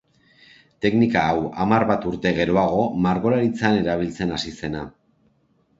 [0.85, 4.85] Teknika hau hamar bat urte geroago margolaritzan erabiltzen hasi zena.